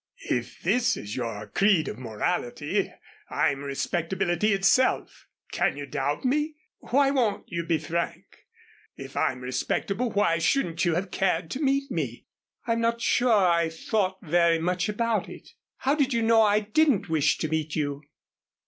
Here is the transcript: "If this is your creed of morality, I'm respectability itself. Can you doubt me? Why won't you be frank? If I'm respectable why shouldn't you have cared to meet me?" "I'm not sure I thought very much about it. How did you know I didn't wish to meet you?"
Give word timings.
"If 0.31 0.63
this 0.63 0.97
is 0.97 1.15
your 1.15 1.45
creed 1.45 1.87
of 1.87 1.99
morality, 1.99 2.91
I'm 3.29 3.61
respectability 3.63 4.51
itself. 4.51 5.27
Can 5.51 5.77
you 5.77 5.85
doubt 5.85 6.25
me? 6.25 6.55
Why 6.79 7.11
won't 7.11 7.51
you 7.51 7.63
be 7.67 7.77
frank? 7.77 8.47
If 8.95 9.15
I'm 9.15 9.41
respectable 9.41 10.09
why 10.09 10.39
shouldn't 10.39 10.85
you 10.85 10.95
have 10.95 11.11
cared 11.11 11.51
to 11.51 11.61
meet 11.61 11.91
me?" 11.91 12.25
"I'm 12.65 12.81
not 12.81 12.99
sure 12.99 13.31
I 13.47 13.69
thought 13.69 14.17
very 14.23 14.57
much 14.57 14.89
about 14.89 15.29
it. 15.29 15.49
How 15.77 15.93
did 15.93 16.13
you 16.15 16.23
know 16.23 16.41
I 16.41 16.61
didn't 16.61 17.07
wish 17.07 17.37
to 17.37 17.47
meet 17.47 17.75
you?" 17.75 18.01